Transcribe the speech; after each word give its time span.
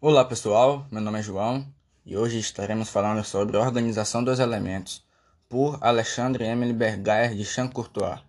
Olá 0.00 0.24
pessoal, 0.24 0.86
meu 0.92 1.02
nome 1.02 1.18
é 1.18 1.22
João 1.24 1.66
e 2.06 2.16
hoje 2.16 2.38
estaremos 2.38 2.88
falando 2.88 3.24
sobre 3.24 3.56
a 3.56 3.60
Organização 3.60 4.22
dos 4.22 4.38
Elementos 4.38 5.02
por 5.48 5.76
Alexandre 5.80 6.44
Emile 6.44 6.72
Bergayer 6.72 7.34
de 7.34 7.44
Champ-Courtois. 7.44 8.20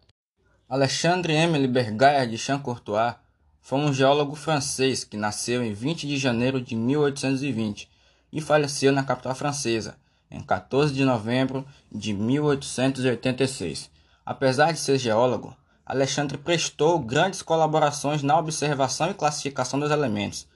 Alexandre 0.68 1.34
Emile 1.36 1.68
Bergayer 1.68 2.28
de 2.28 2.40
Champ-Courtois 2.40 3.14
foi 3.62 3.78
um 3.78 3.94
geólogo 3.94 4.36
francês 4.36 5.04
que 5.04 5.16
nasceu 5.16 5.64
em 5.64 5.72
20 5.72 6.08
de 6.08 6.18
janeiro 6.18 6.60
de 6.60 6.76
1820 6.76 7.88
e 8.34 8.42
faleceu 8.42 8.92
na 8.92 9.04
capital 9.04 9.36
francesa 9.36 9.96
em 10.32 10.42
14 10.42 10.92
de 10.92 11.06
novembro 11.06 11.64
de 11.92 12.14
1886. 12.14 13.92
Apesar 14.26 14.72
de 14.72 14.80
ser 14.80 14.98
geólogo, 14.98 15.56
Alexandre 15.86 16.36
prestou 16.36 16.98
grandes 16.98 17.44
colaborações 17.44 18.24
na 18.24 18.40
observação 18.40 19.12
e 19.12 19.14
classificação 19.14 19.80
dos 19.80 19.92
elementos. 19.92 20.48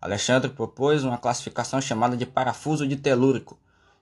Alexandre 0.00 0.50
propôs 0.50 1.04
uma 1.04 1.18
classificação 1.18 1.78
chamada 1.78 2.16
de 2.16 2.24
parafuso 2.24 2.88
de 2.88 2.96
telúrico, 2.96 3.58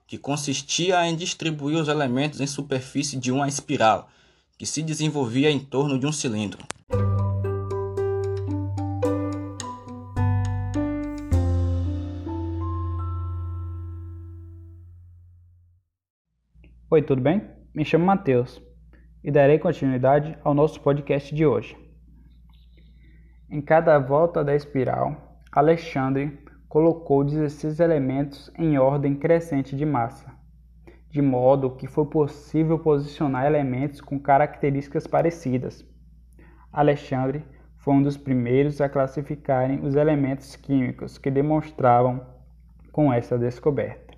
que 0.07 0.17
consistia 0.17 1.05
em 1.05 1.13
distribuir 1.13 1.77
os 1.77 1.89
elementos 1.89 2.39
em 2.39 2.47
superfície 2.47 3.17
de 3.17 3.33
uma 3.33 3.49
espiral, 3.49 4.09
que 4.57 4.65
se 4.65 4.81
desenvolvia 4.81 5.51
em 5.51 5.59
torno 5.59 5.99
de 5.99 6.07
um 6.07 6.11
cilindro. 6.13 6.63
Oi, 16.89 17.01
tudo 17.01 17.21
bem? 17.21 17.45
Me 17.75 17.83
chamo 17.83 18.05
Matheus 18.05 18.61
e 19.21 19.29
darei 19.29 19.59
continuidade 19.59 20.37
ao 20.45 20.53
nosso 20.53 20.79
podcast 20.79 21.35
de 21.35 21.45
hoje. 21.45 21.77
Em 23.51 23.61
cada 23.61 23.99
volta 23.99 24.45
da 24.45 24.55
espiral, 24.55 25.28
Alexandre 25.51 26.37
colocou 26.67 27.23
16 27.23 27.79
elementos 27.79 28.51
em 28.55 28.77
ordem 28.77 29.15
crescente 29.15 29.75
de 29.75 29.83
massa, 29.83 30.31
de 31.09 31.23
modo 31.23 31.71
que 31.71 31.87
foi 31.87 32.05
possível 32.05 32.77
posicionar 32.77 33.47
elementos 33.47 33.99
com 33.99 34.19
características 34.19 35.07
parecidas. 35.07 35.83
Alexandre 36.71 37.43
foi 37.77 37.95
um 37.95 38.03
dos 38.03 38.15
primeiros 38.15 38.79
a 38.79 38.87
classificarem 38.87 39.83
os 39.83 39.95
elementos 39.95 40.55
químicos 40.55 41.17
que 41.17 41.31
demonstravam 41.31 42.21
com 42.91 43.11
essa 43.11 43.35
descoberta. 43.35 44.13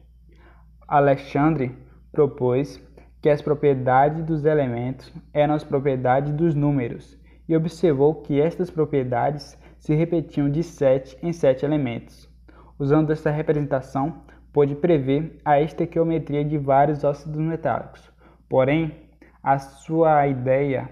Alexandre 0.85 1.73
propôs 2.11 2.83
que 3.21 3.29
as 3.29 3.41
propriedades 3.41 4.25
dos 4.25 4.43
elementos 4.43 5.13
eram 5.33 5.53
as 5.53 5.63
propriedades 5.63 6.33
dos 6.33 6.53
números 6.53 7.17
e 7.47 7.55
observou 7.55 8.15
que 8.15 8.41
estas 8.41 8.69
propriedades 8.69 9.57
se 9.81 9.95
repetiam 9.95 10.49
de 10.49 10.61
sete 10.61 11.17
em 11.23 11.33
sete 11.33 11.65
elementos. 11.65 12.29
Usando 12.77 13.11
esta 13.11 13.31
representação, 13.31 14.23
pôde 14.53 14.75
prever 14.75 15.39
a 15.43 15.59
estequiometria 15.59 16.45
de 16.45 16.57
vários 16.57 17.03
ácidos 17.03 17.39
metálicos. 17.41 18.11
Porém, 18.47 19.09
a 19.41 19.57
sua 19.57 20.27
ideia 20.27 20.87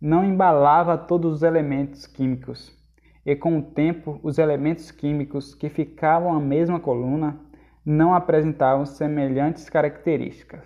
não 0.00 0.22
embalava 0.22 0.98
todos 0.98 1.36
os 1.36 1.42
elementos 1.42 2.06
químicos, 2.06 2.76
e 3.24 3.34
com 3.34 3.58
o 3.58 3.62
tempo 3.62 4.20
os 4.22 4.38
elementos 4.38 4.90
químicos 4.90 5.54
que 5.54 5.70
ficavam 5.70 6.34
na 6.34 6.40
mesma 6.40 6.78
coluna 6.78 7.40
não 7.84 8.14
apresentavam 8.14 8.84
semelhantes 8.84 9.70
características. 9.70 10.62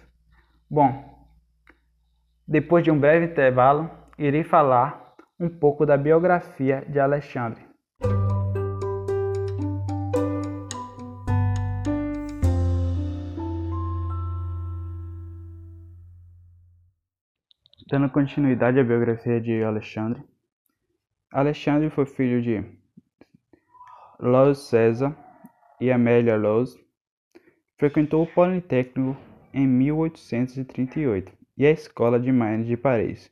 Bom, 0.68 1.04
depois 2.48 2.82
de 2.82 2.90
um 2.90 2.98
breve 2.98 3.26
intervalo, 3.26 3.88
irei 4.18 4.42
falar 4.42 5.01
um 5.42 5.48
pouco 5.48 5.84
da 5.84 5.96
biografia 5.96 6.84
de 6.88 7.00
Alexandre. 7.00 7.66
Dando 17.90 18.08
continuidade 18.08 18.78
à 18.78 18.84
biografia 18.84 19.40
de 19.40 19.64
Alexandre, 19.64 20.22
Alexandre 21.32 21.90
foi 21.90 22.06
filho 22.06 22.40
de 22.40 22.64
Luz 24.20 24.58
César 24.58 25.12
e 25.80 25.90
Amélia 25.90 26.36
Luz. 26.36 26.78
Frequentou 27.76 28.22
o 28.22 28.26
Politécnico 28.32 29.16
em 29.52 29.66
1838 29.66 31.32
e 31.58 31.66
a 31.66 31.70
Escola 31.72 32.20
de 32.20 32.30
Mines 32.30 32.68
de 32.68 32.76
Paris, 32.76 33.28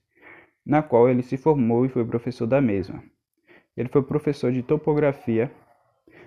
na 0.65 0.83
qual 0.83 1.09
ele 1.09 1.23
se 1.23 1.37
formou 1.37 1.85
e 1.85 1.89
foi 1.89 2.05
professor 2.05 2.47
da 2.47 2.61
mesma. 2.61 3.03
Ele 3.77 3.89
foi 3.89 4.03
professor 4.03 4.53
de 4.53 4.63
topografia 4.63 5.51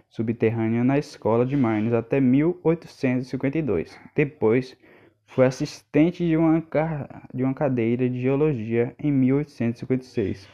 subterrânea 0.09 0.83
na 0.83 0.97
Escola 0.97 1.45
de 1.45 1.55
Mines 1.55 1.93
até 1.93 2.19
1852. 2.19 3.99
Depois, 4.15 4.77
foi 5.25 5.45
assistente 5.45 6.25
de 6.25 6.37
uma, 6.37 6.63
de 7.33 7.43
uma 7.43 7.53
cadeira 7.53 8.09
de 8.09 8.21
geologia 8.21 8.95
em 8.99 9.11
1856. 9.11 10.47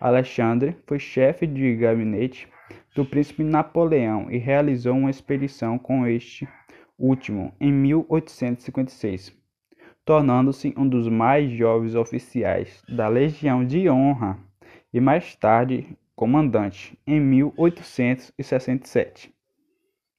Alexandre 0.00 0.76
foi 0.86 0.98
chefe 0.98 1.46
de 1.46 1.76
gabinete 1.76 2.48
do 2.94 3.04
príncipe 3.04 3.44
Napoleão 3.44 4.30
e 4.30 4.38
realizou 4.38 4.96
uma 4.96 5.10
expedição 5.10 5.78
com 5.78 6.06
este 6.06 6.48
último 6.98 7.54
em 7.60 7.72
1856, 7.72 9.32
tornando-se 10.04 10.74
um 10.76 10.88
dos 10.88 11.08
mais 11.08 11.50
jovens 11.50 11.94
oficiais 11.94 12.82
da 12.88 13.08
Legião 13.08 13.64
de 13.64 13.88
Honra 13.88 14.38
e 14.92 15.00
mais 15.00 15.36
tarde 15.36 15.96
comandante 16.14 16.98
em 17.06 17.18
1867. 17.20 19.32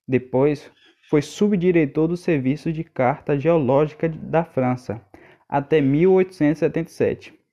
Depois 0.08 0.72
foi 1.10 1.22
subdiretor 1.22 2.08
do 2.08 2.18
Serviço 2.18 2.72
de 2.72 2.84
Carta 2.84 3.38
Geológica 3.38 4.10
da 4.10 4.44
França 4.44 5.00
até 5.48 5.80
1877 5.82 7.44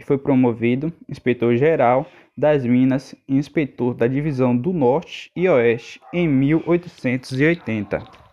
e 0.00 0.02
foi 0.02 0.16
promovido 0.16 0.90
inspetor-geral 1.08 2.06
das 2.36 2.64
Minas 2.64 3.14
e 3.28 3.36
inspetor 3.36 3.94
da 3.94 4.06
Divisão 4.06 4.56
do 4.56 4.72
Norte 4.72 5.30
e 5.36 5.46
Oeste 5.46 6.00
em 6.12 6.26
1880. 6.26 8.29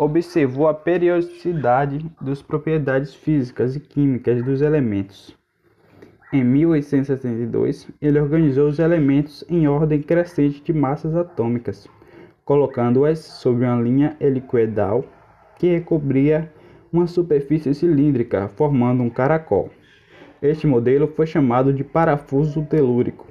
Observou 0.00 0.68
a 0.68 0.74
periodicidade 0.74 2.08
das 2.20 2.40
propriedades 2.40 3.16
físicas 3.16 3.74
e 3.74 3.80
químicas 3.80 4.44
dos 4.44 4.62
elementos. 4.62 5.36
Em 6.32 6.44
1872, 6.44 7.88
ele 8.00 8.20
organizou 8.20 8.68
os 8.68 8.78
elementos 8.78 9.44
em 9.48 9.66
ordem 9.66 10.00
crescente 10.00 10.62
de 10.62 10.72
massas 10.72 11.16
atômicas, 11.16 11.88
colocando-as 12.44 13.18
sobre 13.18 13.64
uma 13.64 13.82
linha 13.82 14.16
helicoidal 14.20 15.04
que 15.58 15.66
recobria 15.66 16.48
uma 16.92 17.08
superfície 17.08 17.74
cilíndrica, 17.74 18.46
formando 18.46 19.02
um 19.02 19.10
caracol. 19.10 19.68
Este 20.40 20.64
modelo 20.64 21.08
foi 21.08 21.26
chamado 21.26 21.72
de 21.72 21.82
parafuso 21.82 22.64
telúrico, 22.66 23.26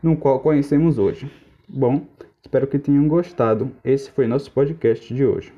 no 0.00 0.16
qual 0.16 0.38
conhecemos 0.38 0.96
hoje. 0.96 1.28
Bom, 1.68 2.06
espero 2.40 2.68
que 2.68 2.78
tenham 2.78 3.08
gostado. 3.08 3.72
Esse 3.84 4.12
foi 4.12 4.28
nosso 4.28 4.48
podcast 4.52 5.12
de 5.12 5.26
hoje. 5.26 5.52